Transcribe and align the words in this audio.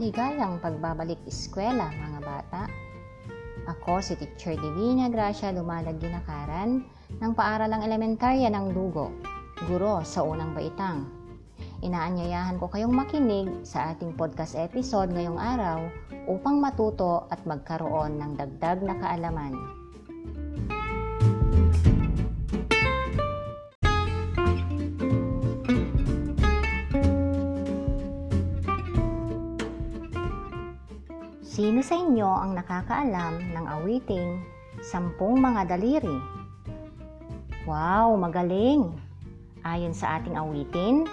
Maligayang 0.00 0.64
pagbabalik 0.64 1.20
eskwela 1.28 1.92
mga 1.92 2.24
bata. 2.24 2.64
Ako 3.68 4.00
si 4.00 4.16
Teacher 4.16 4.56
Divina 4.56 5.12
Gracia 5.12 5.52
Lumalag 5.52 6.00
Ginakaran 6.00 6.88
ng 7.20 7.32
Paaralang 7.36 7.84
Elementarya 7.84 8.48
ng 8.48 8.72
Dugo, 8.72 9.12
guro 9.68 10.00
sa 10.00 10.24
unang 10.24 10.56
baitang. 10.56 11.04
Inaanyayahan 11.84 12.56
ko 12.56 12.72
kayong 12.72 12.96
makinig 12.96 13.52
sa 13.60 13.92
ating 13.92 14.16
podcast 14.16 14.56
episode 14.56 15.12
ngayong 15.12 15.36
araw 15.36 15.84
upang 16.32 16.64
matuto 16.64 17.28
at 17.28 17.44
magkaroon 17.44 18.16
ng 18.16 18.40
dagdag 18.40 18.80
na 18.80 18.96
kaalaman. 18.96 19.52
Sino 31.60 31.84
sa 31.84 31.92
inyo 31.92 32.24
ang 32.24 32.56
nakakaalam 32.56 33.52
ng 33.52 33.66
awiting 33.68 34.40
Sampung 34.80 35.44
Mga 35.44 35.68
Daliri? 35.68 36.16
Wow, 37.68 38.16
magaling! 38.16 38.88
Ayon 39.68 39.92
sa 39.92 40.16
ating 40.16 40.40
awitin, 40.40 41.04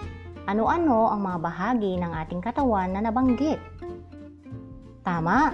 ano-ano 0.48 1.12
ang 1.12 1.20
mga 1.28 1.44
bahagi 1.44 2.00
ng 2.00 2.16
ating 2.24 2.40
katawan 2.40 2.96
na 2.96 3.04
nabanggit? 3.04 3.60
Tama! 5.04 5.52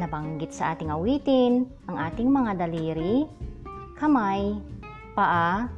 Nabanggit 0.00 0.56
sa 0.56 0.72
ating 0.72 0.88
awitin 0.88 1.68
ang 1.84 2.00
ating 2.08 2.32
mga 2.32 2.64
daliri, 2.64 3.28
kamay, 4.00 4.56
paa, 5.12 5.68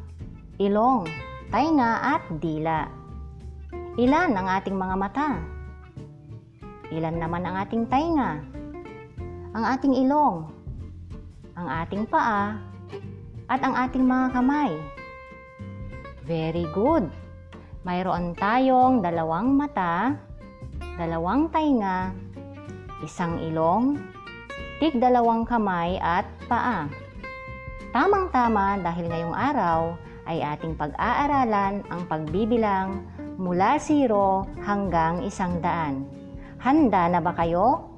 ilong, 0.63 1.03
tainga 1.51 2.15
at 2.15 2.23
dila. 2.39 2.87
Ilan 3.99 4.39
ang 4.39 4.47
ating 4.47 4.79
mga 4.79 4.95
mata? 4.95 5.56
Ilan 6.95 7.19
naman 7.19 7.43
ang 7.43 7.59
ating 7.67 7.91
tainga? 7.91 8.39
Ang 9.57 9.65
ating 9.65 9.95
ilong, 10.07 10.47
ang 11.59 11.69
ating 11.83 12.07
paa, 12.07 12.61
at 13.51 13.61
ang 13.63 13.75
ating 13.75 14.07
mga 14.07 14.27
kamay. 14.37 14.71
Very 16.27 16.67
good. 16.71 17.11
Mayroon 17.87 18.35
tayong 18.35 19.03
dalawang 19.03 19.55
mata, 19.55 20.15
dalawang 20.99 21.51
tainga, 21.51 22.11
isang 23.03 23.39
ilong, 23.43 23.99
tig 24.83 24.99
dalawang 24.99 25.47
kamay 25.47 25.99
at 26.03 26.27
paa. 26.47 26.87
Tamang-tama 27.95 28.77
dahil 28.83 29.07
ngayong 29.09 29.35
araw 29.35 29.81
ay 30.27 30.43
ating 30.43 30.75
pag-aaralan 30.75 31.87
ang 31.87 32.03
pagbibilang 32.11 33.01
mula 33.39 33.79
0 33.79 34.47
hanggang 34.67 35.23
isang 35.23 35.63
daan. 35.63 36.26
Handa 36.61 37.13
na 37.13 37.21
ba 37.21 37.37
kayo? 37.37 37.97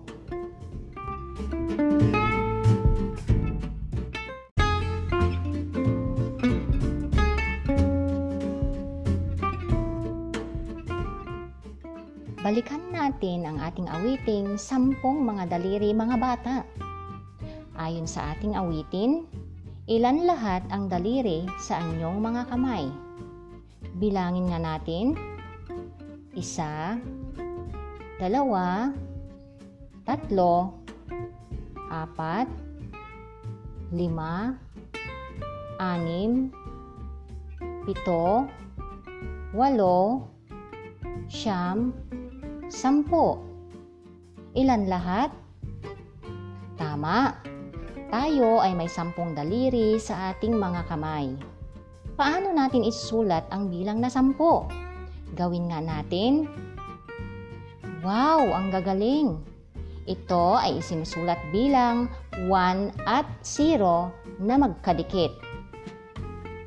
Balikan 12.39 12.81
natin 12.89 13.45
ang 13.45 13.61
ating 13.61 13.93
awiting 13.93 14.57
Sampung 14.57 15.21
Mga 15.21 15.53
Daliri 15.53 15.93
Mga 15.93 16.17
Bata. 16.17 16.65
Ayon 17.77 18.09
sa 18.09 18.33
ating 18.33 18.57
awitin, 18.57 19.29
ilan 19.85 20.25
lahat 20.25 20.65
ang 20.73 20.89
daliri 20.89 21.45
sa 21.61 21.77
anyong 21.77 22.25
mga 22.25 22.49
kamay? 22.49 22.89
Bilangin 24.01 24.49
nga 24.49 24.65
natin. 24.65 25.13
Isa, 26.33 26.97
dalawa, 28.19 28.91
tatlo, 30.03 30.75
apat, 31.87 32.51
lima, 33.95 34.59
anim, 35.79 36.51
pito, 37.87 38.51
walo, 39.55 40.27
siyam, 41.31 41.95
sampo. 42.67 43.39
Ilan 44.59 44.91
lahat? 44.91 45.31
Tama. 46.75 47.39
Tayo 48.09 48.59
ay 48.59 48.75
may 48.75 48.91
sampung 48.91 49.37
daliri 49.37 50.01
sa 50.03 50.35
ating 50.35 50.59
mga 50.59 50.91
kamay. 50.91 51.39
Paano 52.19 52.51
natin 52.51 52.83
isusulat 52.83 53.47
ang 53.55 53.71
bilang 53.71 54.03
na 54.03 54.11
sampo? 54.11 54.67
Gawin 55.39 55.71
nga 55.71 55.79
natin 55.79 56.49
Wow, 57.99 58.55
ang 58.55 58.71
gagaling! 58.71 59.43
Ito 60.07 60.55
ay 60.55 60.79
isinusulat 60.79 61.51
bilang 61.51 62.07
1 62.47 62.95
at 63.03 63.27
0 63.43 64.15
na 64.39 64.55
magkadikit. 64.55 65.35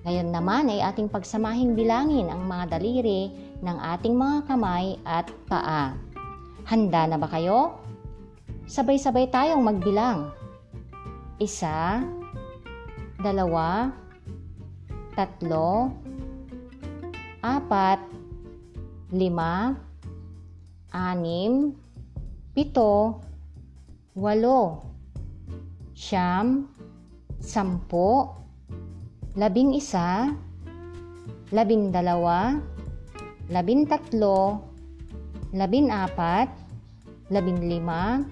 Ngayon 0.03 0.28
naman 0.28 0.68
ay 0.68 0.84
ating 0.84 1.08
pagsamahing 1.08 1.72
bilangin 1.72 2.28
ang 2.28 2.44
mga 2.44 2.75
daliri 2.75 3.31
ng 3.64 3.78
ating 3.80 4.12
mga 4.12 4.38
kamay 4.44 5.00
at 5.08 5.31
paa. 5.47 5.96
Handa 6.68 7.08
na 7.08 7.16
ba 7.16 7.31
kayo? 7.31 7.80
Sabay-sabay 8.68 9.31
tayong 9.31 9.63
magbilang. 9.63 10.36
Isa, 11.40 12.03
dalawa, 13.24 13.88
tatlo, 15.16 15.96
apat, 17.40 18.03
lima, 19.16 19.80
anim, 20.91 21.72
pito, 22.52 23.24
walo, 24.16 24.84
siyam, 25.96 26.68
sampo, 27.40 28.35
labing 29.40 29.72
isa, 29.72 30.35
labing 31.56 31.96
dalawa, 31.96 32.59
labing 33.47 33.88
tatlo, 33.88 34.59
labing 35.56 35.88
apat, 35.91 36.51
labing 37.31 37.72
lima, 37.72 38.28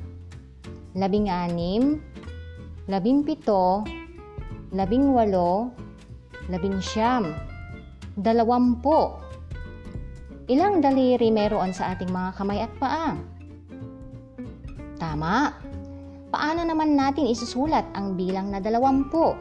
labing 0.99 1.31
anim, 1.31 2.03
labing 2.91 3.23
pito, 3.23 3.87
labing 4.75 5.15
walo, 5.15 5.71
labing 6.51 6.83
siyam, 6.83 7.31
dalawampu, 8.19 9.15
Ilang 10.49 10.81
daliri 10.81 11.29
meron 11.29 11.69
sa 11.77 11.93
ating 11.93 12.09
mga 12.09 12.33
kamay 12.33 12.65
at 12.65 12.73
paa? 12.81 13.13
Tama. 14.97 15.53
Paano 16.33 16.65
naman 16.65 16.97
natin 16.97 17.29
isusulat 17.29 17.85
ang 17.93 18.17
bilang 18.17 18.49
na 18.49 18.57
dalawampu? 18.57 19.37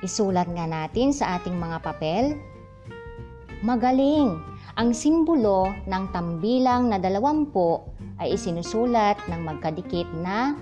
Isulat 0.00 0.48
nga 0.48 0.64
natin 0.64 1.12
sa 1.12 1.36
ating 1.36 1.60
mga 1.60 1.84
papel. 1.84 2.40
Magaling! 3.60 4.40
Ang 4.80 4.96
simbolo 4.96 5.68
ng 5.84 6.04
tambilang 6.16 6.88
na 6.88 6.96
dalawampu 6.96 7.84
ay 8.16 8.32
isinusulat 8.32 9.20
ng 9.28 9.44
magkadikit 9.44 10.08
na 10.24 10.56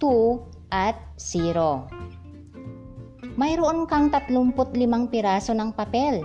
2 0.00 0.72
at 0.72 0.96
0. 1.20 1.84
Mayroon 3.36 3.84
kang 3.84 4.08
35 4.08 5.12
piraso 5.12 5.52
ng 5.52 5.68
papel 5.76 6.24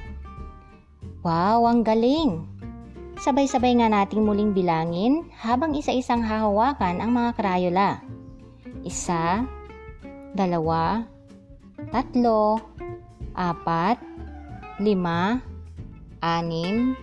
Wow, 1.21 1.69
ang 1.69 1.85
galing! 1.85 2.49
Sabay-sabay 3.21 3.77
nga 3.77 3.93
nating 3.93 4.25
muling 4.25 4.57
bilangin 4.57 5.29
habang 5.37 5.77
isa-isang 5.77 6.25
hahawakan 6.25 6.97
ang 6.97 7.13
mga 7.13 7.37
krayola. 7.37 8.01
Isa, 8.81 9.45
dalawa, 10.33 11.05
tatlo, 11.93 12.57
apat, 13.37 14.01
lima, 14.81 15.37
anim, 16.25 16.97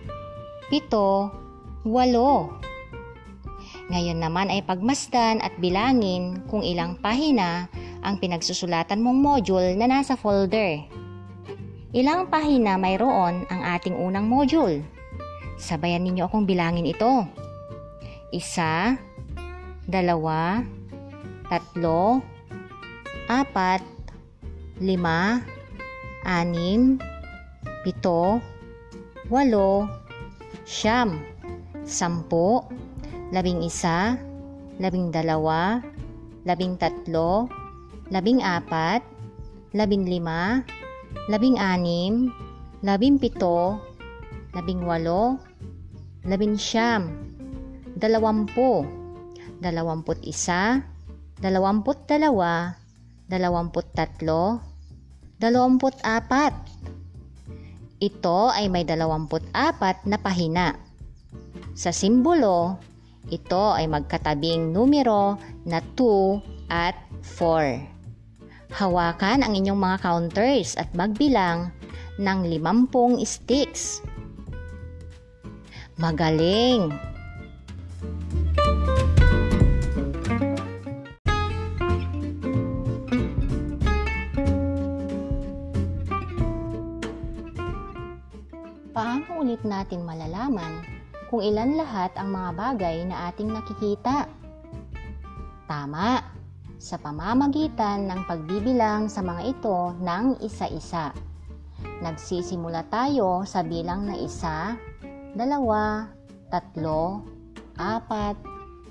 pito, 0.67 1.31
walo. 1.87 2.59
Ngayon 3.87 4.19
naman 4.19 4.51
ay 4.51 4.67
pagmasdan 4.67 5.39
at 5.39 5.55
bilangin 5.63 6.43
kung 6.51 6.59
ilang 6.59 6.99
pahina 6.99 7.71
ang 8.03 8.19
pinagsusulatan 8.19 8.99
mong 8.99 9.15
module 9.15 9.79
na 9.79 9.87
nasa 9.87 10.19
folder. 10.19 10.83
Ilang 11.89 12.29
pahina 12.29 12.77
mayroon 12.77 13.49
ang 13.49 13.61
ating 13.65 13.97
unang 13.97 14.29
module? 14.29 14.85
Sabayan 15.57 16.05
ninyo 16.05 16.29
akong 16.29 16.45
bilangin 16.45 16.85
ito. 16.85 17.25
isa, 18.29 18.93
dalawa, 19.89 20.61
tatlo, 21.49 22.21
apat, 23.25 23.81
lima, 24.77 25.41
anim, 26.29 27.01
pito, 27.81 28.37
walo, 29.33 29.89
siyam, 30.69 31.17
sampu, 31.89 32.61
labing 33.33 33.65
isa, 33.65 34.13
labing 34.77 35.09
dalawa, 35.09 35.81
labing 36.45 36.77
tatlo, 36.77 37.49
labing 38.13 38.45
apat, 38.45 39.01
labing 39.73 40.05
lima, 40.05 40.61
labing 41.29 41.57
anim, 41.61 42.33
labing 42.81 43.21
pito, 43.21 43.77
labing 44.55 44.83
walo, 44.83 45.37
labing 46.25 46.57
siyam, 46.57 47.13
dalawampu, 47.99 48.87
dalawamput 49.59 50.19
isa, 50.23 50.81
dalawamput 51.43 52.07
dalawa, 52.07 52.75
dalawamput 53.27 53.85
tatlo, 53.93 54.63
dalawamput 55.37 55.95
apat. 56.01 56.55
Ito 57.99 58.55
ay 58.55 58.71
may 58.71 58.87
dalawamput 58.87 59.43
apat 59.51 60.07
na 60.07 60.15
pahina. 60.15 60.79
Sa 61.75 61.91
simbolo, 61.91 62.79
ito 63.27 63.75
ay 63.75 63.91
magkatabing 63.91 64.71
numero 64.71 65.35
na 65.67 65.83
2 65.95 66.71
at 66.71 66.95
4. 67.21 67.98
Hawakan 68.69 69.41
ang 69.41 69.57
inyong 69.57 69.81
mga 69.81 69.97
counters 70.05 70.77
at 70.77 70.93
magbilang 70.93 71.73
ng 72.21 72.39
50 72.45 73.25
sticks. 73.25 74.05
Magaling! 75.97 76.93
Paano 88.93 89.41
ulit 89.41 89.65
natin 89.65 90.05
malalaman 90.05 90.85
kung 91.33 91.41
ilan 91.41 91.73
lahat 91.73 92.13
ang 92.21 92.37
mga 92.37 92.49
bagay 92.53 92.95
na 93.09 93.33
ating 93.33 93.49
nakikita? 93.49 94.29
Tama, 95.65 96.38
sa 96.79 96.95
pamamagitan 96.95 98.07
ng 98.07 98.23
pagbibilang 98.23 99.11
sa 99.11 99.19
mga 99.19 99.51
ito 99.51 99.91
ng 99.99 100.39
isa-isa. 100.39 101.11
Nagsisimula 101.99 102.87
tayo 102.87 103.43
sa 103.43 103.59
bilang 103.67 104.07
na 104.07 104.15
isa, 104.15 104.79
dalawa, 105.35 106.07
tatlo, 106.47 107.27
apat, 107.75 108.39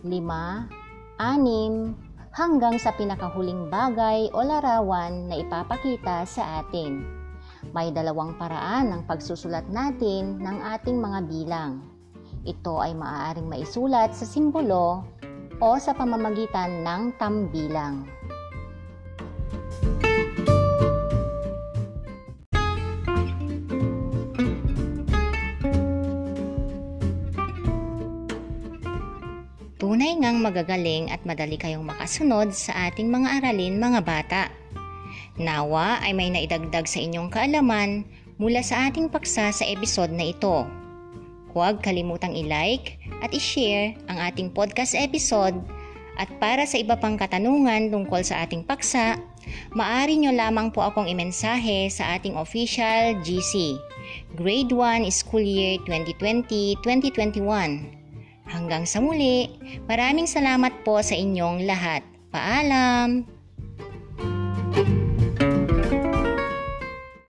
lima, 0.04 0.68
anim, 1.16 1.96
hanggang 2.36 2.76
sa 2.76 2.92
pinakahuling 2.92 3.72
bagay 3.72 4.28
o 4.36 4.44
larawan 4.44 5.32
na 5.32 5.40
ipapakita 5.40 6.28
sa 6.28 6.60
atin. 6.60 7.00
May 7.72 7.88
dalawang 7.88 8.36
paraan 8.36 8.92
ng 8.92 9.02
pagsusulat 9.08 9.64
natin 9.72 10.36
ng 10.44 10.56
ating 10.76 11.00
mga 11.00 11.20
bilang. 11.24 11.80
Ito 12.44 12.84
ay 12.84 12.92
maaaring 12.92 13.48
maisulat 13.48 14.12
sa 14.12 14.28
simbolo 14.28 15.08
o 15.58 15.78
sa 15.78 15.94
pamamagitan 15.94 16.86
ng 16.86 17.02
tambilang. 17.18 18.06
Tunay 29.78 30.18
ngang 30.18 30.42
magagaling 30.42 31.06
at 31.14 31.22
madali 31.22 31.54
kayong 31.54 31.86
makasunod 31.86 32.50
sa 32.50 32.90
ating 32.90 33.08
mga 33.08 33.38
aralin 33.38 33.78
mga 33.78 34.00
bata. 34.02 34.42
Nawa 35.38 36.02
ay 36.02 36.18
may 36.18 36.34
naidagdag 36.34 36.90
sa 36.90 36.98
inyong 36.98 37.30
kaalaman 37.30 38.02
mula 38.42 38.58
sa 38.62 38.90
ating 38.90 39.06
paksa 39.06 39.54
sa 39.54 39.64
episode 39.66 40.10
na 40.10 40.34
ito. 40.34 40.66
Huwag 41.56 41.80
kalimutang 41.80 42.36
i-like 42.36 43.00
at 43.24 43.32
i-share 43.32 43.96
ang 44.06 44.20
ating 44.20 44.52
podcast 44.52 44.92
episode 44.92 45.56
at 46.18 46.26
para 46.42 46.66
sa 46.66 46.82
iba 46.82 46.98
pang 46.98 47.14
katanungan 47.14 47.94
tungkol 47.94 48.26
sa 48.26 48.42
ating 48.42 48.66
paksa, 48.66 49.22
maaari 49.70 50.18
nyo 50.18 50.34
lamang 50.34 50.74
po 50.74 50.82
akong 50.82 51.06
imensahe 51.06 51.86
sa 51.88 52.18
ating 52.18 52.34
official 52.34 53.14
GC, 53.22 53.78
Grade 54.34 54.74
1 54.74 55.06
School 55.14 55.46
Year 55.46 55.78
2020-2021. 55.86 57.38
Hanggang 58.50 58.82
sa 58.82 58.98
muli, 58.98 59.46
maraming 59.86 60.26
salamat 60.26 60.82
po 60.82 60.98
sa 61.06 61.14
inyong 61.14 61.68
lahat. 61.70 62.02
Paalam! 62.34 63.37